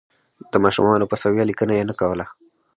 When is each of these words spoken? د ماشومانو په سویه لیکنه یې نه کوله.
د 0.51 0.53
ماشومانو 0.63 1.09
په 1.11 1.15
سویه 1.21 1.43
لیکنه 1.49 1.73
یې 1.77 1.83
نه 1.89 1.93
کوله. 1.99 2.25